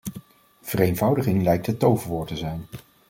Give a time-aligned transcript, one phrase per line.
[0.61, 2.65] Vereenvoudiging lijkt het toverwoord te zijn.